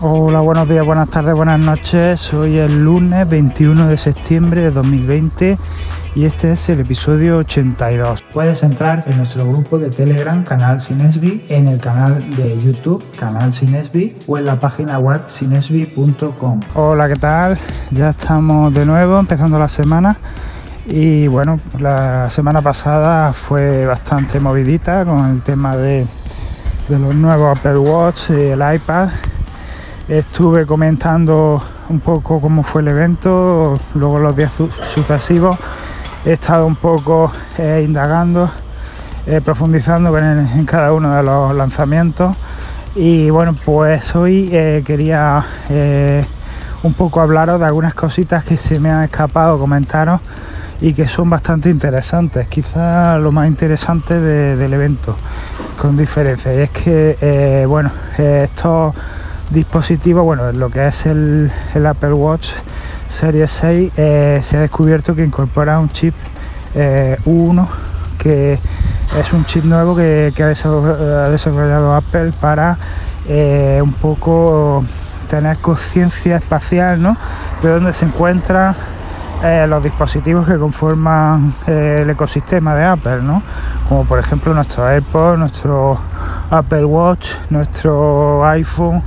Hola, 0.00 0.42
buenos 0.42 0.68
días, 0.68 0.86
buenas 0.86 1.10
tardes, 1.10 1.34
buenas 1.34 1.58
noches. 1.58 2.32
Hoy 2.32 2.56
es 2.56 2.70
lunes 2.70 3.28
21 3.28 3.88
de 3.88 3.98
septiembre 3.98 4.60
de 4.60 4.70
2020 4.70 5.58
y 6.14 6.24
este 6.24 6.52
es 6.52 6.68
el 6.68 6.78
episodio 6.78 7.38
82. 7.38 8.22
Puedes 8.32 8.62
entrar 8.62 9.02
en 9.08 9.16
nuestro 9.16 9.48
grupo 9.48 9.76
de 9.76 9.90
Telegram, 9.90 10.44
Canal 10.44 10.80
Sinesbi, 10.80 11.44
en 11.48 11.66
el 11.66 11.80
canal 11.80 12.30
de 12.36 12.56
YouTube, 12.60 13.02
Canal 13.18 13.52
Sinesbi, 13.52 14.16
o 14.28 14.38
en 14.38 14.44
la 14.44 14.60
página 14.60 15.00
web 15.00 15.22
sinesbi.com. 15.26 16.60
Hola, 16.76 17.08
¿qué 17.08 17.16
tal? 17.16 17.58
Ya 17.90 18.10
estamos 18.10 18.72
de 18.72 18.86
nuevo 18.86 19.18
empezando 19.18 19.58
la 19.58 19.66
semana. 19.66 20.16
Y 20.86 21.26
bueno, 21.26 21.58
la 21.80 22.30
semana 22.30 22.62
pasada 22.62 23.32
fue 23.32 23.84
bastante 23.84 24.38
movidita 24.38 25.04
con 25.04 25.28
el 25.28 25.42
tema 25.42 25.76
de, 25.76 26.06
de 26.88 26.98
los 27.00 27.16
nuevos 27.16 27.58
Apple 27.58 27.78
Watch 27.78 28.30
el 28.30 28.60
iPad 28.60 29.08
Estuve 30.08 30.64
comentando 30.64 31.62
un 31.90 32.00
poco 32.00 32.40
cómo 32.40 32.62
fue 32.62 32.80
el 32.80 32.88
evento, 32.88 33.78
luego 33.94 34.18
los 34.18 34.34
días 34.34 34.50
sucesivos. 34.94 35.58
He 36.24 36.32
estado 36.32 36.64
un 36.64 36.76
poco 36.76 37.30
eh, 37.58 37.82
indagando, 37.84 38.50
eh, 39.26 39.42
profundizando 39.44 40.16
en, 40.16 40.64
cada 40.64 40.94
uno 40.94 41.14
de 41.14 41.22
los 41.22 41.54
lanzamientos. 41.54 42.34
Y 42.94 43.28
bueno, 43.28 43.54
pues 43.66 44.16
hoy 44.16 44.48
eh, 44.50 44.82
quería 44.82 45.44
un 46.82 46.94
poco 46.94 47.20
hablaros 47.20 47.60
de 47.60 47.66
algunas 47.66 47.92
cositas 47.92 48.44
que 48.44 48.56
se 48.56 48.80
me 48.80 48.90
han 48.90 49.04
escapado 49.04 49.58
comentaros 49.58 50.22
y 50.80 50.94
que 50.94 51.06
son 51.06 51.28
bastante 51.28 51.68
interesantes, 51.68 52.48
quizás 52.48 53.20
lo 53.20 53.30
más 53.30 53.46
interesante 53.46 54.18
del 54.18 54.72
evento, 54.72 55.16
con 55.78 55.98
diferencia, 55.98 56.54
y 56.54 56.60
es 56.60 56.70
que 56.70 57.66
bueno, 57.68 57.90
estos 58.16 58.94
dispositivo, 59.50 60.22
bueno, 60.22 60.52
lo 60.52 60.70
que 60.70 60.86
es 60.86 61.06
el, 61.06 61.50
Apple 61.86 62.12
Watch 62.12 62.50
Series 63.08 63.50
6, 63.50 63.92
eh, 63.96 64.40
se 64.42 64.56
ha 64.56 64.60
descubierto 64.60 65.14
que 65.14 65.24
incorpora 65.24 65.78
un 65.78 65.88
chip 65.88 66.14
eh, 66.74 67.16
U1 67.24 67.66
que 68.18 68.58
es 69.18 69.32
un 69.32 69.44
chip 69.46 69.64
nuevo 69.64 69.96
que, 69.96 70.32
ha, 70.38 71.28
desarrollado 71.30 71.94
Apple 71.94 72.32
para 72.40 72.76
eh, 73.28 73.80
un 73.82 73.92
poco 73.92 74.84
tener 75.30 75.56
conciencia 75.58 76.36
espacial 76.36 77.00
¿no? 77.00 77.16
de 77.62 77.68
dónde 77.68 77.94
se 77.94 78.06
encuentran 78.06 78.74
los 79.68 79.84
dispositivos 79.84 80.48
que 80.48 80.58
conforman 80.58 81.54
el 81.68 82.10
ecosistema 82.10 82.74
de 82.74 82.84
Apple, 82.84 83.22
¿no? 83.22 83.40
como 83.88 84.04
por 84.04 84.18
ejemplo 84.18 84.52
nuestro 84.52 84.88
AirPods, 84.88 85.38
nuestro 85.38 86.00
Apple 86.50 86.84
Watch, 86.84 87.28
nuestro 87.48 88.44
iPhone, 88.44 89.00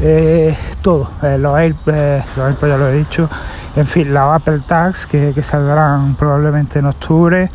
eh, 0.00 0.56
todo, 0.82 1.08
eh, 1.22 1.38
los, 1.38 1.56
eh, 1.60 2.22
los 2.36 2.60
ya 2.60 2.76
lo 2.76 2.88
he 2.88 2.94
dicho, 2.94 3.30
en 3.76 3.86
fin, 3.86 4.12
los 4.12 4.34
Apple 4.34 4.60
Tags 4.66 5.06
que, 5.06 5.32
saldrán 5.42 6.16
probablemente 6.16 6.80
en 6.80 6.86
octubre, 6.86 7.50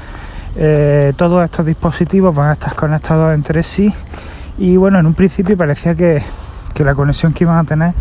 todos 1.15 1.45
estos 1.45 1.65
dispositivos 1.65 2.35
van 2.35 2.49
a 2.49 2.53
estar 2.53 2.75
conectados 2.75 3.33
entre 3.33 3.63
sí 3.63 3.93
y 4.57 4.75
bueno, 4.75 4.99
en 4.99 5.05
un 5.05 5.13
principio 5.13 5.55
parecía 5.55 5.95
que, 5.95 6.21
la 6.79 6.95
conexión 6.95 7.33
que 7.33 7.43
iban 7.43 7.57
a 7.57 7.63
tener 7.65 7.93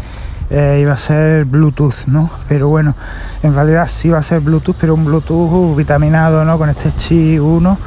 iba 0.79 0.93
a 0.93 0.99
ser 0.99 1.45
Bluetooth, 1.45 2.07
¿no? 2.07 2.31
Pero 2.49 2.69
bueno, 2.69 2.95
en 3.43 3.55
realidad 3.55 3.89
sí 3.89 4.09
va 4.09 4.19
a 4.19 4.23
ser 4.23 4.41
Bluetooth, 4.41 4.77
pero 4.81 4.95
un 4.95 5.05
Bluetooth 5.05 5.77
vitaminado, 5.77 6.45
¿no? 6.45 6.57
Con 6.59 6.71
este 6.71 6.95
chip 6.95 7.43
1 7.43 7.79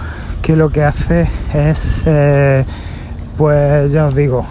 que 0.41 0.57
lo 0.57 0.69
que 0.69 0.83
hace 0.83 1.29
es, 1.53 2.03
pues 3.38 3.91
ya 3.91 4.05
os 4.05 4.16
digo, 4.16 4.45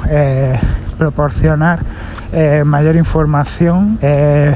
proporcionar 1.00 1.80
eh, 2.30 2.62
mayor 2.62 2.94
información 2.94 3.98
eh, 4.02 4.54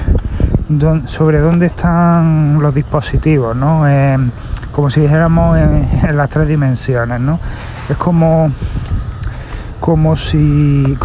sobre 1.06 1.38
dónde 1.38 1.66
están 1.66 2.58
los 2.60 2.74
dispositivos, 2.74 3.56
¿no? 3.56 3.88
Eh, 3.88 4.18
como 4.70 4.90
si 4.90 5.00
dijéramos 5.00 5.56
en, 6.04 6.16
las 6.16 6.28
tres 6.28 6.46
dimensiones, 6.46 7.18
¿no? 7.18 7.40
Es 7.88 7.96
como, 7.96 8.50
como 9.80 10.16
si 10.16 10.98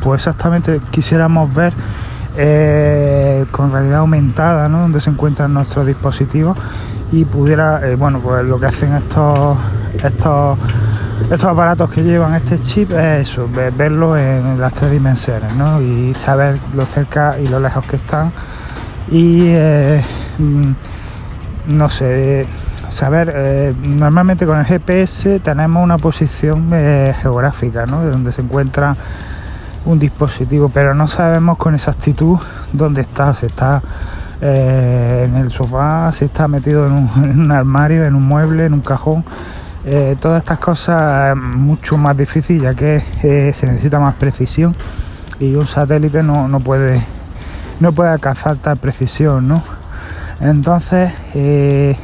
pues 0.00 0.20
exactamente 0.20 0.80
quisiéramos 0.92 1.52
ver 1.52 1.72
con 3.50 3.72
realidad 3.72 3.98
aumentada, 3.98 4.68
¿no? 4.68 4.82
Donde 4.82 5.00
se 5.00 5.10
encuentran 5.10 5.52
nuestros 5.52 5.84
dispositivos 5.84 6.56
y 7.10 7.24
pudiera, 7.24 7.80
bueno, 7.98 8.20
pues 8.20 8.44
lo 8.44 8.60
que 8.60 8.66
hacen 8.66 8.94
estos 8.94 9.58
estos 10.04 10.56
estos 11.24 11.44
aparatos 11.44 11.90
que 11.90 12.02
llevan 12.02 12.34
este 12.34 12.60
chip 12.62 12.90
es 12.92 13.28
eso, 13.28 13.48
verlo 13.76 14.16
en 14.16 14.58
las 14.58 14.72
tres 14.72 14.90
dimensiones 14.90 15.54
¿no? 15.56 15.80
y 15.80 16.14
saber 16.14 16.58
lo 16.74 16.86
cerca 16.86 17.38
y 17.38 17.46
lo 17.48 17.60
lejos 17.60 17.84
que 17.84 17.96
están 17.96 18.32
y 19.10 19.42
eh, 19.48 20.02
mm, 20.38 20.72
no 21.68 21.88
sé, 21.90 22.46
saber, 22.90 23.32
eh, 23.34 23.74
normalmente 23.82 24.46
con 24.46 24.58
el 24.58 24.64
GPS 24.64 25.40
tenemos 25.40 25.82
una 25.82 25.98
posición 25.98 26.70
eh, 26.72 27.14
geográfica 27.20 27.84
¿no? 27.84 28.04
de 28.04 28.10
donde 28.10 28.32
se 28.32 28.40
encuentra 28.40 28.96
un 29.84 29.98
dispositivo, 29.98 30.70
pero 30.70 30.94
no 30.94 31.08
sabemos 31.08 31.58
con 31.58 31.74
exactitud 31.74 32.38
dónde 32.72 33.02
está, 33.02 33.34
si 33.34 33.46
está 33.46 33.82
en 34.40 35.36
el 35.36 35.50
sofá, 35.50 36.12
si 36.12 36.26
está 36.26 36.46
metido 36.46 36.86
en 36.86 36.92
un, 36.92 37.10
en 37.24 37.40
un 37.40 37.52
armario, 37.52 38.04
en 38.04 38.14
un 38.14 38.24
mueble, 38.24 38.66
en 38.66 38.72
un 38.72 38.80
cajón 38.80 39.24
eh, 39.90 40.16
todas 40.20 40.42
estas 40.42 40.58
cosas 40.58 41.34
mucho 41.34 41.96
más 41.96 42.14
difícil 42.14 42.60
ya 42.60 42.74
que 42.74 43.02
eh, 43.22 43.52
se 43.54 43.66
necesita 43.66 43.98
más 43.98 44.14
precisión 44.16 44.76
y 45.40 45.54
un 45.54 45.66
satélite 45.66 46.22
no, 46.22 46.60
puede 46.60 47.02
no 47.80 47.92
puede 47.92 48.10
alcanzar 48.10 48.56
tal 48.56 48.76
precisión 48.76 49.48
¿no? 49.48 49.62
entonces 50.42 51.10
eh, 51.34 51.96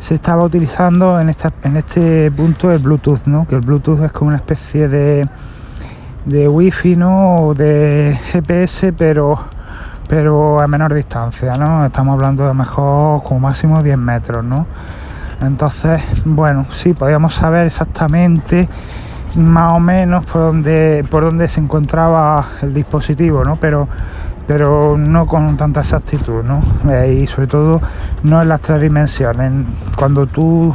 se 0.00 0.14
estaba 0.16 0.42
utilizando 0.42 1.20
en, 1.20 1.28
esta, 1.28 1.52
en 1.62 1.76
este 1.76 2.32
punto 2.32 2.72
el 2.72 2.80
Bluetooth 2.80 3.26
¿no? 3.26 3.46
que 3.46 3.54
el 3.54 3.60
Bluetooth 3.60 4.02
es 4.02 4.10
como 4.10 4.30
una 4.30 4.38
especie 4.38 4.88
de 4.88 5.28
de 6.24 6.48
wifi 6.48 6.96
¿no? 6.96 7.36
o 7.36 7.54
de 7.54 8.18
GPS 8.32 8.92
pero 8.92 9.38
pero 10.08 10.60
a 10.60 10.66
menor 10.66 10.94
distancia 10.94 11.56
¿no? 11.56 11.86
estamos 11.86 12.14
hablando 12.14 12.48
de 12.48 12.54
mejor 12.54 13.22
como 13.22 13.38
máximo 13.38 13.84
10 13.84 13.96
metros 13.98 14.44
¿no? 14.44 14.66
Entonces, 15.40 16.02
bueno, 16.24 16.66
sí, 16.70 16.92
podíamos 16.94 17.34
saber 17.34 17.66
exactamente 17.66 18.68
más 19.36 19.72
o 19.72 19.80
menos 19.80 20.24
por 20.24 20.42
dónde, 20.42 21.04
por 21.10 21.24
dónde 21.24 21.48
se 21.48 21.60
encontraba 21.60 22.44
el 22.62 22.74
dispositivo, 22.74 23.44
¿no? 23.44 23.56
Pero, 23.56 23.88
pero 24.46 24.96
no 24.96 25.26
con 25.26 25.56
tanta 25.56 25.80
exactitud, 25.80 26.42
¿no? 26.42 26.60
Eh, 26.90 27.20
y 27.22 27.26
sobre 27.26 27.46
todo 27.46 27.80
no 28.22 28.42
en 28.42 28.48
las 28.48 28.60
tres 28.60 28.80
dimensiones. 28.80 29.52
Cuando 29.96 30.26
tú 30.26 30.74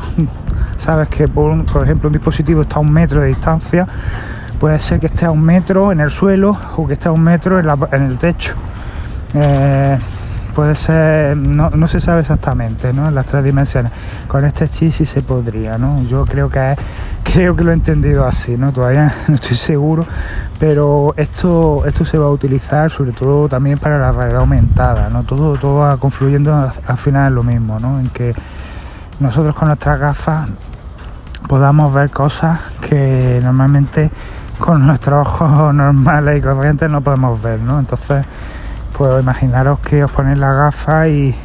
sabes 0.78 1.10
que, 1.10 1.28
por, 1.28 1.54
ejemplo, 1.84 2.08
un 2.08 2.14
dispositivo 2.14 2.62
está 2.62 2.78
a 2.78 2.80
un 2.80 2.92
metro 2.92 3.22
de 3.22 3.28
distancia, 3.28 3.88
puede 4.60 4.80
ser 4.80 5.00
que 5.00 5.08
esté 5.08 5.26
a 5.26 5.32
un 5.32 5.42
metro 5.42 5.92
en 5.92 6.00
el 6.00 6.10
suelo 6.10 6.58
o 6.78 6.88
que 6.88 6.94
esté 6.94 7.10
a 7.10 7.12
un 7.12 7.24
metro 7.24 7.60
en, 7.60 8.04
el 8.04 8.18
techo. 8.18 8.56
Eh, 9.34 9.98
puede 10.54 10.76
ser, 10.76 11.36
no, 11.36 11.88
se 11.88 12.00
sabe 12.00 12.22
exactamente, 12.22 12.94
¿no? 12.94 13.10
Las 13.12 13.26
tres 13.26 13.44
dimensiones. 13.44 13.92
Con 14.28 14.46
este 14.46 14.68
chip 14.68 14.92
sí 14.92 15.06
se 15.06 15.22
podría, 15.22 15.78
¿no? 15.78 16.02
Yo 16.04 16.26
creo 16.26 16.50
que 16.50 16.76
creo 17.24 17.56
que 17.56 17.64
lo 17.64 17.72
he 17.72 17.74
entendido 17.74 18.26
así, 18.26 18.58
¿no? 18.58 18.72
Todavía 18.72 19.14
no 19.28 19.36
estoy 19.36 19.58
seguro, 19.58 20.06
pero 20.60 21.14
esto, 21.18 21.86
esto 21.86 22.06
se 22.06 22.18
va 22.18 22.28
a 22.28 22.32
utilizar 22.32 22.90
sobre 22.90 23.12
todo 23.12 23.48
también 23.50 23.78
para 23.78 23.98
la 23.98 24.12
realidad 24.12 24.42
aumentada, 24.42 25.10
¿no? 25.10 25.24
Todo, 25.24 25.58
todo 25.58 25.80
va 25.80 25.98
confluyendo 25.98 26.72
al 26.86 26.98
final 26.98 27.28
en 27.28 27.36
lo 27.36 27.44
mismo, 27.44 27.80
¿no? 27.80 28.00
En 28.00 28.08
que 28.10 28.34
nosotros 29.20 29.56
con 29.56 29.68
nuestras 29.68 30.00
gafas 30.00 30.50
podamos 31.48 31.94
ver 31.94 32.10
cosas 32.10 32.60
que 32.88 33.40
normalmente 33.44 34.10
con 34.60 34.86
nuestros 34.86 35.28
ojos 35.28 35.74
normales 35.76 36.40
y 36.40 36.42
corrientes 36.42 36.90
no 36.90 37.02
podemos 37.02 37.42
ver, 37.42 37.60
¿no? 37.60 37.80
Entonces 37.80 38.26
pues 38.98 39.22
imaginaros 39.22 39.80
que 39.80 40.04
os 40.04 40.12
ponéis 40.12 40.38
la 40.38 40.54
gafa 40.54 41.08
y, 41.08 41.36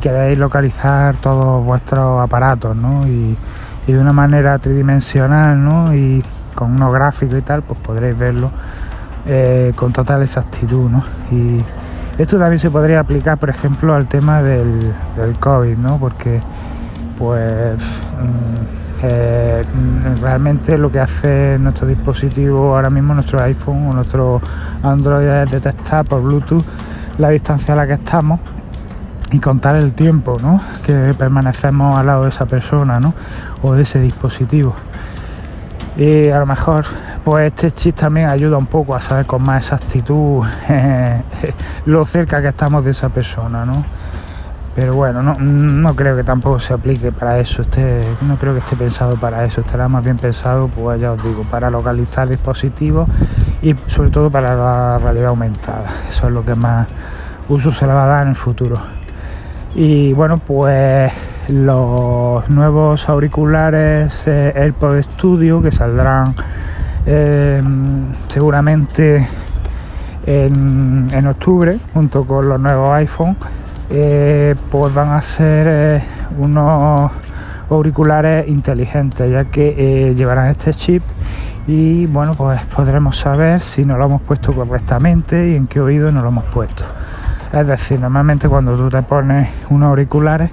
queréis 0.00 0.36
localizar 0.38 1.16
todos 1.16 1.64
vuestros 1.64 2.22
aparatos, 2.22 2.76
¿no? 2.76 3.06
Y, 3.06 3.36
de 3.86 3.98
una 3.98 4.12
manera 4.12 4.58
tridimensional, 4.58 5.62
¿no? 5.62 5.94
Y 5.94 6.22
con 6.56 6.72
unos 6.72 6.92
gráficos 6.92 7.38
y 7.38 7.42
tal, 7.42 7.62
pues 7.62 7.78
podréis 7.78 8.18
verlo 8.18 8.50
eh, 9.26 9.72
con 9.76 9.92
total 9.92 10.22
exactitud, 10.22 10.90
¿no? 10.90 11.04
Y 11.30 11.58
esto 12.18 12.36
también 12.36 12.58
se 12.58 12.68
podría 12.68 12.98
aplicar, 12.98 13.38
por 13.38 13.48
ejemplo, 13.48 13.94
al 13.94 14.08
tema 14.08 14.42
del, 14.42 14.92
del 15.16 15.38
COVID, 15.38 15.78
¿no? 15.78 15.98
Porque, 15.98 16.40
pues... 17.16 17.76
Mm, 17.78 18.85
eh, 19.02 19.64
realmente 20.20 20.78
lo 20.78 20.90
que 20.90 21.00
hace 21.00 21.58
nuestro 21.58 21.86
dispositivo 21.86 22.74
ahora 22.74 22.90
mismo, 22.90 23.14
nuestro 23.14 23.40
iPhone 23.42 23.88
o 23.88 23.92
nuestro 23.92 24.40
Android 24.82 25.26
es 25.26 25.50
detectar 25.50 26.04
por 26.04 26.22
Bluetooth 26.22 26.64
la 27.18 27.30
distancia 27.30 27.74
a 27.74 27.76
la 27.76 27.86
que 27.86 27.94
estamos 27.94 28.40
y 29.32 29.38
contar 29.38 29.76
el 29.76 29.92
tiempo 29.92 30.38
que 30.84 31.14
permanecemos 31.18 31.98
al 31.98 32.06
lado 32.06 32.22
de 32.22 32.28
esa 32.28 32.46
persona 32.46 33.00
o 33.62 33.74
de 33.74 33.82
ese 33.82 34.00
dispositivo. 34.00 34.74
Y 35.96 36.28
a 36.28 36.38
lo 36.38 36.46
mejor 36.46 36.84
pues 37.24 37.46
este 37.46 37.72
chip 37.72 37.96
también 37.96 38.28
ayuda 38.28 38.56
un 38.56 38.66
poco 38.66 38.94
a 38.94 39.00
saber 39.00 39.26
con 39.26 39.42
más 39.42 39.64
exactitud 39.64 40.44
lo 41.86 42.04
cerca 42.04 42.40
que 42.40 42.48
estamos 42.48 42.84
de 42.84 42.92
esa 42.92 43.08
persona, 43.08 43.64
¿no? 43.64 43.84
Pero 44.76 44.94
bueno, 44.94 45.22
no, 45.22 45.96
creo 45.96 46.14
que 46.16 46.22
tampoco 46.22 46.60
se 46.60 46.74
aplique 46.74 47.10
para 47.10 47.38
eso, 47.38 47.62
este, 47.62 48.04
no 48.20 48.36
creo 48.36 48.52
que 48.52 48.58
esté 48.58 48.76
pensado 48.76 49.16
para 49.16 49.42
eso, 49.46 49.62
estará 49.62 49.88
más 49.88 50.04
bien 50.04 50.18
pensado, 50.18 50.68
pues 50.68 51.00
ya 51.00 51.12
os 51.12 51.22
digo, 51.24 51.44
para 51.50 51.70
localizar 51.70 52.28
dispositivos 52.28 53.08
y 53.62 53.74
sobre 53.86 54.10
todo 54.10 54.30
para 54.30 54.54
la 54.54 54.98
realidad 54.98 55.28
aumentada. 55.28 55.86
Eso 56.06 56.26
es 56.26 56.32
lo 56.34 56.44
que 56.44 56.54
más 56.54 56.88
uso 57.48 57.72
se 57.72 57.86
le 57.86 57.94
va 57.94 58.04
a 58.04 58.06
dar 58.06 58.22
en 58.24 58.28
el 58.28 58.34
futuro. 58.34 58.76
Y 59.74 60.12
bueno, 60.12 60.36
pues 60.36 61.10
los 61.48 62.46
nuevos 62.50 63.08
auriculares 63.08 64.24
eh, 64.26 64.52
AirPod 64.54 65.00
Studio 65.00 65.62
que 65.62 65.70
saldrán 65.70 66.34
em, 67.06 68.12
seguramente 68.28 69.26
en, 70.26 71.08
en, 71.10 71.26
octubre 71.28 71.78
junto 71.94 72.26
con 72.26 72.46
los 72.46 72.60
nuevos 72.60 72.90
iPhone 72.98 73.38
eh, 73.90 74.54
pues 74.70 74.94
van 74.94 75.10
a 75.10 75.20
ser 75.20 75.66
eh, 75.68 76.02
unos 76.38 77.10
auriculares 77.70 78.48
inteligentes 78.48 79.30
ya 79.30 79.44
que 79.44 80.14
llevarán 80.16 80.48
este 80.50 80.74
chip. 80.74 81.02
Y 81.66 82.06
bueno 82.06 82.34
pues 82.34 82.62
podremos 82.64 83.16
saber 83.16 83.60
si 83.60 83.84
nos 83.84 83.98
lo 83.98 84.04
hemos 84.04 84.22
puesto 84.22 84.54
correctamente 84.54 85.50
y 85.50 85.56
en 85.56 85.66
qué 85.66 85.80
oído 85.80 86.12
nos 86.12 86.22
lo 86.22 86.28
hemos 86.28 86.44
puesto. 86.46 86.84
Es 87.52 87.66
decir 87.66 88.00
normalmente 88.00 88.48
cuando 88.48 88.76
tú 88.76 88.88
te 88.88 89.02
pones 89.02 89.48
unos 89.70 89.88
auriculares 89.88 90.50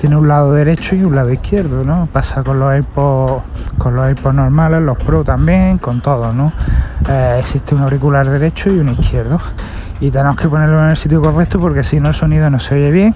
tiene 0.00 0.16
un 0.16 0.28
lado 0.28 0.52
derecho 0.52 0.94
y 0.94 1.02
un 1.02 1.16
lado 1.16 1.32
izquierdo, 1.32 1.84
¿no? 1.84 2.06
Pasa 2.12 2.42
con 2.42 2.60
los 2.60 2.70
AirPods, 2.70 3.42
con 3.78 3.96
los 3.96 4.04
AirPods 4.04 4.34
normales, 4.34 4.82
los 4.82 4.96
Pro 4.98 5.24
también, 5.24 5.78
con 5.78 6.00
todo, 6.00 6.32
¿no? 6.32 6.52
Eh, 7.08 7.36
existe 7.38 7.74
un 7.74 7.82
auricular 7.82 8.28
derecho 8.28 8.70
y 8.70 8.78
un 8.78 8.90
izquierdo. 8.90 9.40
Y 10.00 10.10
tenemos 10.10 10.36
que 10.36 10.48
ponerlo 10.48 10.82
en 10.82 10.90
el 10.90 10.96
sitio 10.96 11.22
correcto 11.22 11.58
porque 11.58 11.82
si 11.82 11.98
no 11.98 12.08
el 12.08 12.14
sonido 12.14 12.50
no 12.50 12.60
se 12.60 12.74
oye 12.74 12.90
bien 12.90 13.14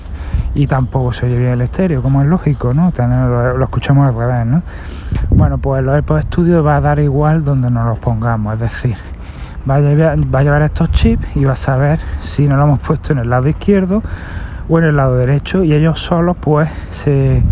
y 0.55 0.67
tampoco 0.67 1.13
se 1.13 1.27
oye 1.27 1.37
bien 1.37 1.53
el 1.53 1.61
estéreo, 1.61 2.03
como 2.03 2.23
es 2.23 2.29
lógico, 2.29 2.73
¿no? 2.73 2.91
lo, 2.97 3.63
escuchamos 3.63 4.09
al 4.09 4.15
revés, 4.15 4.47
¿no? 4.47 4.63
Bueno, 5.29 5.59
pues 5.59 5.85
los 5.85 5.95
AirPods 5.95 6.23
Studio 6.25 6.65
va 6.65 6.77
a 6.77 6.81
dar 6.81 6.99
igual 6.99 7.45
donde 7.45 7.71
nos 7.71 7.85
los 7.85 7.99
pongamos, 7.99 8.55
es 8.55 8.61
decir, 8.61 8.97
va 9.69 9.77
a, 9.77 9.81
llevar, 9.81 10.19
va 10.35 10.39
a 10.39 10.43
llevar 10.43 10.63
estos 10.63 10.91
chips 10.93 11.37
y 11.37 11.45
va 11.45 11.53
a 11.53 11.57
saber 11.57 12.01
si 12.21 12.47
nos 12.49 12.57
lo 12.57 12.65
hemos 12.65 12.79
puesto 12.79 13.13
en 13.13 13.19
el 13.19 13.29
lado 13.29 13.49
izquierdo 13.49 14.03
o 14.71 14.79
en 14.79 14.85
el 14.85 14.97
lado 14.97 15.17
derecho 15.17 15.65
y 15.65 15.75
ellos 15.75 16.01
solos 16.01 16.37
pues 16.41 16.71
se, 16.91 17.43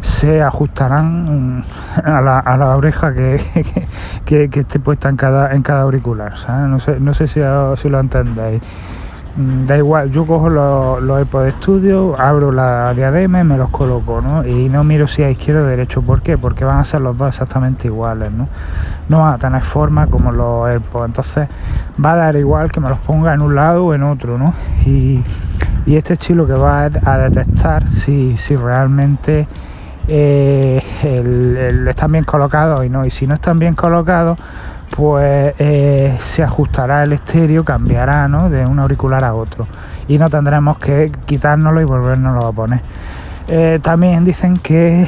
se 0.00 0.40
ajustarán 0.40 1.64
a 2.04 2.20
la, 2.20 2.38
a 2.38 2.56
la 2.56 2.76
oreja 2.76 3.12
que, 3.12 3.40
que, 4.24 4.48
que, 4.48 4.60
esté 4.60 4.78
puesta 4.78 5.08
en 5.08 5.16
cada, 5.16 5.52
en 5.52 5.62
cada 5.62 5.82
auricular. 5.82 6.32
No 6.48 6.78
sé, 6.78 7.00
no 7.00 7.12
sé 7.12 7.26
si, 7.26 7.40
si 7.76 7.88
lo 7.88 8.00
entendéis. 8.00 8.62
Mm, 9.36 9.66
da 9.66 9.76
igual, 9.76 10.12
yo 10.12 10.24
cojo 10.24 10.48
los, 10.48 11.02
los 11.02 11.28
de 11.28 11.48
estudio, 11.48 12.12
abro 12.20 12.52
la 12.52 12.94
diadema 12.94 13.40
y 13.40 13.44
me 13.44 13.58
los 13.58 13.68
coloco, 13.70 14.20
¿no? 14.20 14.46
Y 14.46 14.68
no 14.68 14.84
miro 14.84 15.08
si 15.08 15.24
a 15.24 15.30
izquierda 15.30 15.62
o 15.62 15.64
derecho. 15.64 16.02
¿Por 16.02 16.22
qué? 16.22 16.38
Porque 16.38 16.64
van 16.64 16.78
a 16.78 16.84
ser 16.84 17.00
los 17.00 17.18
dos 17.18 17.28
exactamente 17.30 17.88
iguales, 17.88 18.30
¿no? 18.30 18.46
No 19.08 19.20
van 19.20 19.34
a 19.34 19.38
tener 19.38 19.60
forma 19.60 20.06
como 20.06 20.30
los 20.30 20.68
AirPods. 20.68 21.06
Entonces 21.06 21.48
va 22.02 22.12
a 22.12 22.16
dar 22.16 22.36
igual 22.36 22.70
que 22.70 22.78
me 22.78 22.88
los 22.88 22.98
ponga 23.00 23.34
en 23.34 23.42
un 23.42 23.56
lado 23.56 23.86
o 23.86 23.94
en 23.94 24.04
otro, 24.04 24.38
¿no? 24.38 24.54
Y, 24.86 25.24
y 25.86 25.96
este 25.96 26.16
chilo 26.16 26.46
que 26.46 26.54
va 26.54 26.84
a 26.84 27.18
detectar 27.18 27.88
si, 27.88 28.36
si 28.36 28.56
realmente 28.56 29.46
eh, 30.08 30.82
están 31.88 32.12
bien 32.12 32.24
colocados 32.24 32.84
y 32.84 32.88
no. 32.88 33.04
Y 33.04 33.10
si 33.10 33.26
no 33.26 33.34
están 33.34 33.58
bien 33.58 33.74
colocados 33.74 34.38
pues 34.90 35.54
eh, 35.58 36.16
se 36.20 36.42
ajustará 36.42 37.02
el 37.02 37.12
estéreo, 37.12 37.64
cambiará 37.64 38.28
¿no? 38.28 38.48
de 38.48 38.64
un 38.64 38.78
auricular 38.78 39.24
a 39.24 39.34
otro 39.34 39.66
y 40.06 40.18
no 40.18 40.30
tendremos 40.30 40.78
que 40.78 41.10
quitárnoslo 41.26 41.80
y 41.80 41.84
volvernoslo 41.84 42.46
a 42.46 42.52
poner. 42.52 42.80
Eh, 43.48 43.78
también 43.82 44.24
dicen 44.24 44.56
que 44.56 45.06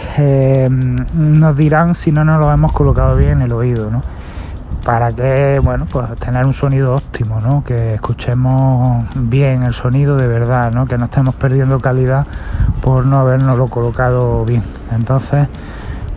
nos 1.14 1.56
dirán 1.56 1.94
si 1.94 2.10
no 2.12 2.24
nos 2.24 2.40
lo 2.40 2.52
hemos 2.52 2.72
colocado 2.72 3.16
bien 3.16 3.32
en 3.32 3.42
el 3.42 3.52
oído, 3.52 3.90
¿no? 3.90 4.02
Para 4.86 5.10
que, 5.10 5.60
bueno, 5.64 5.86
pues 5.90 6.14
tener 6.20 6.46
un 6.46 6.52
sonido 6.52 6.94
óptimo, 6.94 7.40
¿no? 7.40 7.64
Que 7.64 7.94
escuchemos 7.94 9.04
bien 9.16 9.64
el 9.64 9.72
sonido 9.74 10.16
de 10.16 10.28
verdad, 10.28 10.70
¿no? 10.70 10.86
Que 10.86 10.96
no 10.96 11.06
estemos 11.06 11.34
perdiendo 11.34 11.80
calidad 11.80 12.24
por 12.80 13.04
no 13.04 13.18
habernoslo 13.18 13.66
colocado 13.66 14.44
bien. 14.44 14.62
Entonces, 14.92 15.48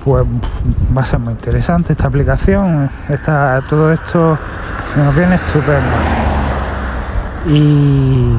pues 0.05 0.23
va 0.95 1.01
a 1.01 1.03
ser 1.03 1.17
muy 1.17 1.33
interesante 1.33 1.93
esta 1.93 2.07
aplicación. 2.09 2.91
Está, 3.09 3.59
todo 3.67 3.91
esto 3.91 4.37
nos 4.95 5.15
viene 5.15 5.33
estupendo. 5.33 5.95
Y, 7.47 8.35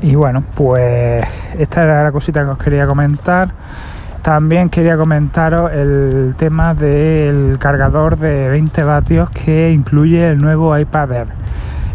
y 0.00 0.14
bueno, 0.16 0.42
pues 0.56 1.24
esta 1.56 1.84
era 1.84 2.02
la 2.02 2.10
cosita 2.10 2.42
que 2.42 2.50
os 2.50 2.58
quería 2.58 2.84
comentar. 2.88 3.52
También 4.22 4.70
quería 4.70 4.96
comentaros 4.96 5.72
el 5.72 6.36
tema 6.36 6.74
del 6.74 7.58
cargador 7.58 8.16
de 8.16 8.48
20 8.50 8.84
vatios 8.84 9.28
que 9.30 9.72
incluye 9.72 10.30
el 10.30 10.38
nuevo 10.38 10.78
iPad 10.78 11.10
Air. 11.10 11.28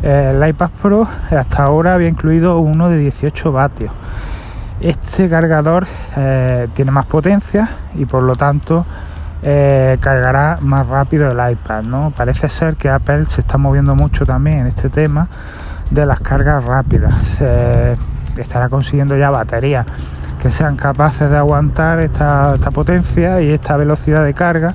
El 0.03 0.45
iPad 0.45 0.69
Pro 0.81 1.07
hasta 1.31 1.63
ahora 1.63 1.93
había 1.93 2.09
incluido 2.09 2.59
uno 2.59 2.89
de 2.89 2.97
18 2.97 3.53
vatios. 3.53 3.93
Este 4.81 5.29
cargador 5.29 5.87
eh, 6.17 6.67
tiene 6.73 6.91
más 6.91 7.05
potencia 7.05 7.69
y 7.95 8.05
por 8.05 8.23
lo 8.23 8.35
tanto 8.35 8.85
eh, 9.41 9.97
cargará 10.01 10.57
más 10.59 10.85
rápido 10.85 11.31
el 11.31 11.51
iPad. 11.51 11.83
¿no? 11.83 12.11
Parece 12.13 12.49
ser 12.49 12.75
que 12.75 12.89
Apple 12.89 13.25
se 13.27 13.39
está 13.39 13.57
moviendo 13.57 13.95
mucho 13.95 14.25
también 14.25 14.59
en 14.59 14.67
este 14.67 14.89
tema 14.89 15.29
de 15.91 16.05
las 16.05 16.19
cargas 16.19 16.65
rápidas. 16.65 17.41
estará 18.37 18.67
consiguiendo 18.67 19.15
ya 19.17 19.29
baterías 19.29 19.85
sean 20.51 20.75
capaces 20.75 21.29
de 21.29 21.37
aguantar 21.37 21.99
esta, 21.99 22.55
potencia 22.73 23.41
y 23.41 23.51
esta 23.51 23.77
velocidad 23.77 24.23
de 24.23 24.33
carga. 24.33 24.73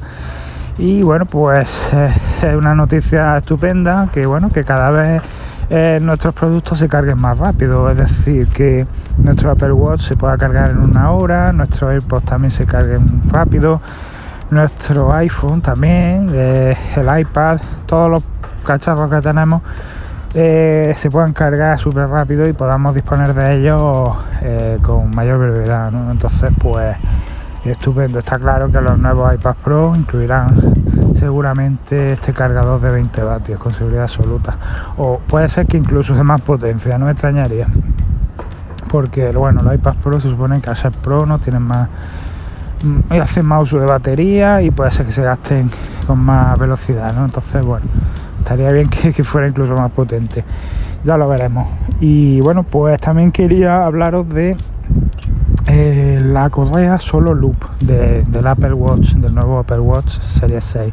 Y 0.78 1.02
bueno, 1.02 1.26
pues 1.26 1.90
eh, 1.92 2.08
es 2.42 2.54
una 2.54 2.74
noticia 2.74 3.36
estupenda 3.36 4.08
que 4.12 4.26
bueno, 4.26 4.48
que 4.48 4.64
cada 4.64 4.90
vez 4.90 5.22
eh, 5.70 5.98
nuestros 6.02 6.34
productos 6.34 6.78
se 6.78 6.88
carguen 6.88 7.20
más 7.20 7.38
rápido, 7.38 7.90
es 7.90 7.96
decir, 7.96 8.48
que 8.48 8.86
nuestro 9.18 9.50
Apple 9.50 9.72
Watch 9.72 10.02
se 10.02 10.16
pueda 10.16 10.36
cargar 10.36 10.70
en 10.70 10.78
una 10.78 11.10
hora, 11.12 11.52
nuestro 11.52 11.90
AirPods 11.90 12.24
también 12.24 12.50
se 12.50 12.66
carguen 12.66 13.22
rápido, 13.30 13.80
nuestro 14.50 15.12
iPhone 15.14 15.62
también, 15.62 16.28
eh, 16.32 16.76
el 16.96 17.20
iPad, 17.20 17.60
todos 17.86 18.10
los 18.10 18.22
cacharros 18.64 19.10
que 19.10 19.20
tenemos 19.20 19.62
eh, 20.34 20.94
se 20.96 21.10
puedan 21.10 21.32
cargar 21.32 21.78
súper 21.78 22.08
rápido 22.08 22.48
y 22.48 22.52
podamos 22.52 22.94
disponer 22.94 23.34
de 23.34 23.58
ellos 23.58 24.16
con 24.82 25.10
mayor 25.10 25.38
brevedad. 25.38 25.92
Entonces, 26.10 26.50
pues 26.58 26.96
estupendo. 27.70 28.18
Está 28.18 28.38
claro 28.38 28.70
que 28.70 28.80
los 28.80 28.98
nuevos 28.98 29.32
iPad 29.34 29.54
Pro 29.62 29.92
incluirán 29.94 30.48
seguramente 31.18 32.14
este 32.14 32.32
cargador 32.32 32.80
de 32.80 32.90
20 32.90 33.22
vatios 33.22 33.60
con 33.60 33.72
seguridad 33.72 34.04
absoluta. 34.04 34.56
O 34.96 35.18
puede 35.18 35.48
ser 35.48 35.66
que 35.66 35.76
incluso 35.76 36.14
de 36.14 36.24
más 36.24 36.40
potencia, 36.40 36.98
no 36.98 37.06
me 37.06 37.12
extrañaría. 37.12 37.68
Porque 38.88 39.30
bueno, 39.30 39.62
los 39.62 39.74
iPad 39.74 39.94
Pro 40.02 40.20
se 40.20 40.28
supone 40.28 40.60
que 40.60 40.70
al 40.70 40.76
ser 40.76 40.92
Pro 40.92 41.24
no 41.24 41.38
tienen 41.38 41.62
más 41.62 41.88
y 42.82 42.86
mm, 43.14 43.20
hacen 43.22 43.46
más 43.46 43.62
uso 43.62 43.78
de 43.78 43.86
batería 43.86 44.60
y 44.60 44.72
puede 44.72 44.90
ser 44.90 45.06
que 45.06 45.12
se 45.12 45.22
gasten 45.22 45.70
con 46.06 46.18
más 46.18 46.58
velocidad. 46.58 47.14
Entonces, 47.24 47.64
bueno, 47.64 47.86
estaría 48.42 48.70
bien 48.72 48.88
que, 48.88 49.24
fuera 49.24 49.48
incluso 49.48 49.74
más 49.74 49.90
potente. 49.90 50.44
Ya 51.04 51.16
lo 51.16 51.28
veremos. 51.28 51.66
Y 52.00 52.40
bueno, 52.40 52.62
pues 52.64 53.00
también 53.00 53.32
quería 53.32 53.84
hablaros 53.84 54.28
de 54.28 54.56
eh, 55.66 56.20
la 56.22 56.50
correa 56.50 56.98
solo 56.98 57.34
loop 57.34 57.56
del 57.80 58.46
Apple 58.46 58.74
Watch, 58.74 59.14
del 59.14 59.34
nuevo 59.34 59.58
Apple 59.58 59.80
Watch 59.80 60.18
Series 60.20 60.64
6. 60.64 60.92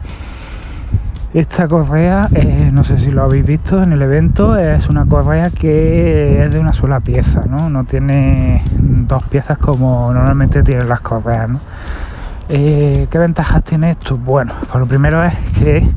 Esta 1.32 1.68
correa, 1.68 2.28
eh, 2.34 2.72
no 2.74 2.84
sé 2.84 2.98
si 2.98 3.12
lo 3.12 3.22
habéis 3.22 3.46
visto 3.46 3.84
en 3.84 3.94
el 3.94 4.02
evento, 4.02 4.58
es 4.58 4.90
una 4.90 5.06
correa 5.06 5.52
que 5.52 6.44
es 6.44 6.52
de 6.52 6.60
una 6.60 6.74
sola 6.74 7.02
pieza, 7.02 7.46
¿no? 7.48 7.70
No 7.70 7.84
tiene 7.84 8.64
dos 8.80 9.22
piezas 9.26 9.60
como 9.60 10.12
normalmente 10.12 10.64
tienen 10.64 10.90
las 10.90 11.02
correas, 11.02 11.48
¿no? 11.48 11.60
Eh, 12.52 13.06
¿Qué 13.12 13.18
ventajas 13.20 13.64
tiene 13.64 13.92
esto? 13.92 14.18
Bueno, 14.18 14.54
pues 14.60 14.80
lo 14.80 14.88
primero 14.88 15.24
es 15.24 15.36
que 15.60 15.88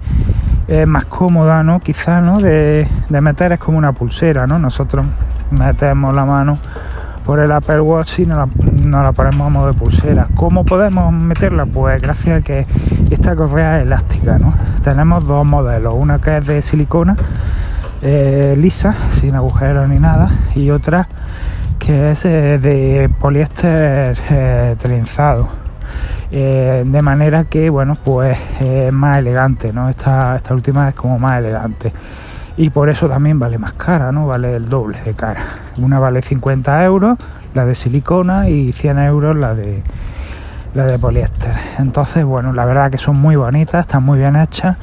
es 0.69 0.87
más 0.87 1.05
cómoda, 1.07 1.63
¿no? 1.63 1.81
Quizá, 1.81 2.21
¿no? 2.21 2.41
De, 2.41 2.87
de 3.09 3.21
meter 3.21 3.53
es 3.53 3.59
como 3.59 3.79
una 3.79 3.93
pulsera, 3.93 4.47
¿no? 4.47 4.59
Nosotros 4.59 5.05
metemos 5.51 6.15
la 6.15 6.25
mano 6.25 6.59
por 7.25 7.39
el 7.41 7.53
Apple 7.53 7.81
Watch 7.81 8.21
y 8.21 8.27
nos 8.27 8.49
la, 8.91 9.13
ponemos 9.13 9.47
a 9.47 9.51
modo 9.51 9.67
de 9.69 9.75
pulsera. 9.75 10.29
¿Cómo 10.35 10.65
podemos 10.65 11.13
meterla? 11.13 11.67
Pues 11.67 12.01
gracias 12.03 12.41
a 12.41 12.45
que 12.45 12.67
esta 13.11 13.37
correa 13.37 13.79
es 13.79 13.87
elástica. 13.87 14.39
¿no? 14.39 14.55
Tenemos 14.83 15.27
dos 15.27 15.47
modelos, 15.47 15.95
una 15.97 16.21
que 16.21 16.39
es 16.39 16.47
de 16.47 16.63
silicona 16.63 17.17
eh, 18.03 18.55
lisa, 18.59 18.95
sin 19.13 19.35
agujeros 19.35 19.89
ni 19.89 19.99
nada, 19.99 20.31
y 20.55 20.71
otra 20.71 21.09
que 21.79 22.11
es 22.11 22.25
eh, 22.25 22.59
de 22.59 23.11
poliéster 23.21 24.17
eh, 24.31 24.77
trenzado. 24.79 25.62
Eh, 26.31 26.83
de 26.87 27.03
manera 27.03 27.45
que, 27.45 27.71
bueno, 27.71 27.97
pues 28.03 28.39
es 28.61 28.93
más 28.93 29.19
elegante, 29.19 29.73
¿no? 29.73 29.89
Esta, 29.89 30.37
esta 30.37 30.55
última 30.55 30.89
es 30.89 30.95
como 30.95 31.19
más 31.19 31.39
elegante. 31.39 31.93
Y 32.57 32.71
por 32.71 32.91
eso 32.91 33.09
también 33.09 33.39
vale 33.39 33.59
más 33.59 33.73
cara, 33.73 34.13
¿no? 34.13 34.27
Vale 34.27 34.57
el 34.57 34.69
doble 34.69 35.01
de 35.03 35.15
cara. 35.15 35.41
Una 35.79 35.99
vale 35.99 36.23
50 36.23 36.85
euros, 36.85 37.19
la 37.55 37.65
de 37.65 37.75
silicona, 37.75 38.49
y 38.49 38.73
100 38.73 38.99
euros 38.99 39.37
la 39.37 39.55
de, 39.55 39.83
la 40.75 40.85
de 40.85 40.99
poliéster. 40.99 41.53
Entonces, 41.79 42.25
bueno, 42.25 42.53
la 42.53 42.65
verdad 42.65 42.91
que 42.91 42.99
son 42.99 43.19
muy 43.19 43.37
bonitas, 43.37 43.87
están 43.87 44.03
muy 44.03 44.19
bien 44.19 44.37
hechas 44.37 44.77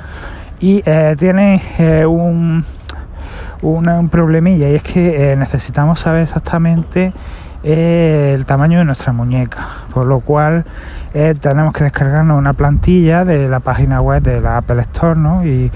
y 0.59 0.81
eh, 0.85 1.15
tiene 1.17 1.61
eh, 1.77 2.05
un, 2.05 2.65
un 3.61 4.09
problemilla 4.09 4.69
y 4.69 4.75
es 4.75 4.83
que 4.83 5.31
eh, 5.31 5.35
necesitamos 5.35 5.99
saber 6.01 6.23
exactamente 6.23 7.13
el 7.63 8.45
tamaño 8.45 8.79
de 8.79 8.85
nuestra 8.85 9.11
muñeca, 9.13 9.67
por 9.93 10.05
lo 10.05 10.21
cual 10.21 10.65
tenemos 11.11 11.73
que 11.73 11.83
descargarnos 11.83 12.37
una 12.37 12.53
plantilla 12.53 13.25
de 13.25 13.49
la 13.49 13.59
página 13.59 14.01
web 14.01 14.21
de 14.21 14.39
la 14.39 14.57
Apple 14.57 14.81
Store 14.81 15.19
¿no? 15.19 15.43
y 15.43 15.71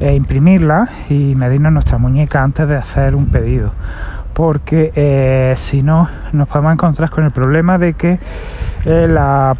e 0.00 0.14
imprimirla 0.14 0.88
y 1.10 1.34
medirnos 1.34 1.72
nuestra 1.72 1.98
muñeca 1.98 2.42
antes 2.42 2.66
de 2.66 2.76
hacer 2.76 3.14
un 3.14 3.26
pedido 3.26 3.72
porque 4.32 5.52
si 5.56 5.82
no 5.82 6.08
nos 6.32 6.48
podemos 6.48 6.72
encontrar 6.72 7.10
con 7.10 7.24
el 7.24 7.32
problema 7.32 7.76
de 7.76 7.94
que 7.94 8.18
la 8.84 9.54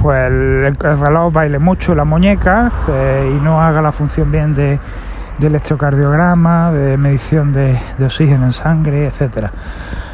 pues 0.00 0.30
el, 0.30 0.76
reloj 0.76 1.32
baile 1.32 1.58
mucho 1.58 1.94
la 1.94 2.04
muñeca 2.04 2.70
eh, 2.88 3.36
y 3.36 3.44
no 3.44 3.60
haga 3.60 3.82
la 3.82 3.92
función 3.92 4.30
bien 4.30 4.54
de, 4.54 4.78
electrocardiograma, 5.40 6.70
de 6.72 6.96
medición 6.96 7.52
de, 7.52 7.78
oxígeno 8.00 8.46
en 8.46 8.52
sangre, 8.52 9.06
etcétera. 9.06 9.52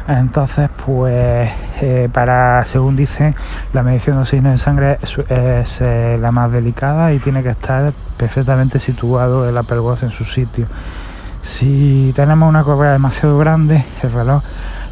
Entonces, 0.09 0.71
pues 0.85 1.51
eh, 1.81 2.09
para, 2.11 2.65
según 2.65 2.95
dicen, 2.95 3.35
la 3.73 3.83
medición 3.83 4.15
de 4.15 4.21
oxígeno 4.23 4.49
en 4.49 4.57
sangre 4.57 4.97
es, 5.03 5.81
eh, 5.81 6.17
la 6.19 6.31
más 6.31 6.51
delicada 6.51 7.13
y 7.13 7.19
tiene 7.19 7.43
que 7.43 7.49
estar 7.49 7.93
perfectamente 8.17 8.79
situado 8.79 9.47
el 9.47 9.55
Apple 9.55 9.77
en 10.01 10.09
su 10.09 10.25
sitio. 10.25 10.65
Si 11.43 12.11
tenemos 12.15 12.49
una 12.49 12.63
correa 12.63 12.93
demasiado 12.93 13.37
grande, 13.37 13.85
el 14.01 14.11
reloj 14.11 14.41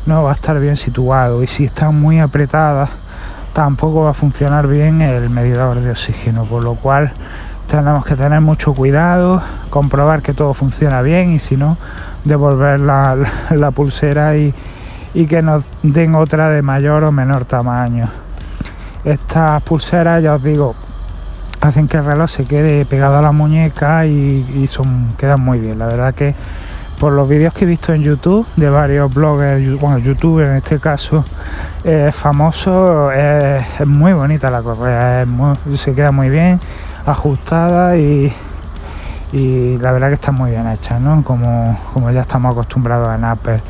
no 0.06 0.24
va 0.24 0.32
a 0.32 0.36
estar 0.36 0.60
bien 0.60 0.78
situado 0.78 1.42
y 1.42 1.48
si 1.48 1.66
está 1.66 1.90
muy 1.90 2.20
apretada, 2.20 2.88
tampoco 3.54 4.04
va 4.04 4.12
a 4.12 4.14
funcionar 4.14 4.68
bien 4.68 5.02
el 5.02 5.32
medidor 5.32 5.82
de 5.82 5.90
oxígeno, 5.90 6.46
por 6.46 6.62
lo 6.62 6.76
cual 6.76 7.12
tenemos 7.68 8.06
que 8.06 8.16
tener 8.16 8.40
mucho 8.40 8.76
cuidado, 8.76 9.42
comprobar 9.72 10.22
que 10.22 10.34
todo 10.34 10.54
funciona 10.54 11.02
bien 11.02 11.32
y 11.32 11.40
si 11.40 11.58
no, 11.58 11.76
devolver 12.24 12.80
la, 12.80 13.72
pulsera 13.74 14.38
y, 14.38 14.54
que 15.26 15.42
nos 15.42 15.64
den 15.82 16.14
otra 16.16 16.50
de 16.50 16.62
mayor 16.62 17.04
o 17.04 17.12
menor 17.12 17.46
tamaño. 17.46 18.10
Estas 19.04 19.64
pulseras, 19.64 20.22
ya 20.22 20.36
os 20.36 20.44
digo, 20.44 20.76
hacen 21.62 21.88
que 21.88 21.98
el 21.98 22.06
reloj 22.06 22.30
se 22.30 22.46
quede 22.46 22.86
pegado 22.86 23.18
a 23.18 23.22
la 23.22 23.32
muñeca 23.32 24.06
y, 24.06 24.46
y 24.56 24.68
son, 24.68 25.08
quedan 25.18 25.42
muy 25.42 25.60
bien. 25.60 25.80
La 25.80 25.88
verdad 25.88 26.14
que 26.14 26.36
por 27.00 27.14
los 27.14 27.30
vídeos 27.30 27.54
que 27.54 27.66
he 27.66 27.68
visto 27.68 27.94
en 27.94 28.02
YouTube 28.02 28.46
de 28.56 28.70
varios 28.70 29.14
bloggers, 29.14 29.80
bueno, 29.80 30.00
youtubers 30.00 30.50
en 30.50 30.56
este 30.58 30.80
caso, 30.80 31.24
eh, 31.84 32.12
famoso, 32.12 33.12
es, 33.12 33.86
muy 33.86 34.14
bonita 34.14 34.50
la 34.50 34.62
correa, 34.62 35.26
se 35.76 35.94
queda 35.94 36.12
muy 36.12 36.30
bien 36.30 36.60
ajustada 37.06 37.96
y, 37.98 38.34
la 39.32 39.92
verdad 39.92 40.08
que 40.08 40.16
está 40.16 40.32
muy 40.32 40.52
bien 40.52 40.68
hecha, 40.68 41.00
¿no? 41.00 41.24
Como, 41.24 41.78
como 41.94 42.10
ya 42.12 42.22
estamos 42.22 42.54
acostumbrados 42.54 43.14
en 43.16 43.26
Apple. 43.26 43.62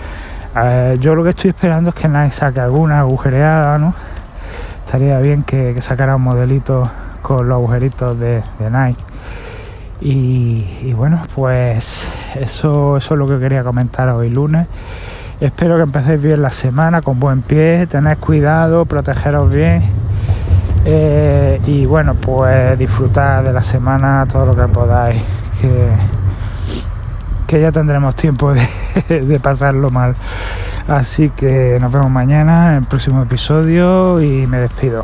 Yo 1.00 1.16
lo 1.16 1.24
que 1.24 1.32
estoy 1.32 1.50
esperando 1.50 1.90
es 1.90 1.96
que 1.96 2.08
Nike 2.08 2.32
saque 2.32 2.60
alguna 2.60 3.00
agujereada, 3.00 3.78
¿no? 3.78 3.94
Estaría 4.86 5.20
bien 5.20 5.44
que, 5.44 5.82
sacara 5.82 6.16
un 6.16 6.24
modelito 6.24 6.90
con 7.22 7.48
los 7.48 7.56
agujeritos 7.56 8.18
de, 8.20 8.42
Nike. 8.60 9.04
Y, 10.00 10.94
bueno, 10.94 11.22
pues 11.36 12.08
eso, 12.36 12.98
eso 12.98 13.14
es 13.14 13.20
lo 13.20 13.28
que 13.28 13.40
quería 13.40 13.64
comentar 13.64 14.10
hoy 14.10 14.30
lunes. 14.30 14.68
Espero 15.40 15.76
que 15.76 15.84
empecéis 15.84 16.22
bien 16.22 16.42
la 16.42 16.50
semana 16.50 17.02
con 17.02 17.20
buen 17.20 17.42
pie, 17.42 17.86
tened 17.88 18.18
cuidado, 18.18 18.86
protegeros 18.86 19.54
bien. 19.54 19.84
Eh, 20.86 21.60
y 21.66 21.86
bueno, 21.86 22.16
pues 22.16 22.80
disfrutar 22.80 23.44
de 23.44 23.54
la 23.54 23.62
semana 23.62 24.26
todo 24.32 24.46
lo 24.46 24.56
que 24.56 24.74
podáis, 24.74 25.22
que, 25.60 25.90
que 27.48 27.60
ya 27.62 27.72
tendremos 27.72 28.16
tiempo 28.16 28.54
de, 29.10 29.40
pasarlo 29.40 29.90
mal. 29.90 30.14
Así 30.88 31.30
que 31.30 31.78
nos 31.82 31.92
vemos 31.92 32.12
mañana 32.12 32.72
en 32.72 32.84
el 32.84 32.86
próximo 32.86 33.24
episodio 33.24 34.22
y 34.22 34.46
me 34.46 34.60
despido. 34.60 35.04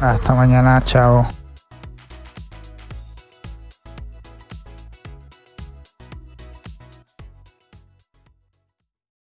Hasta 0.00 0.34
mañana, 0.34 0.80
chao. 0.84 1.41